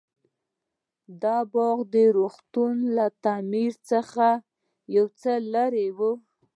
[1.23, 4.27] دا باغ د روغتون له تعمير څخه
[4.95, 5.99] يو څه لرې و.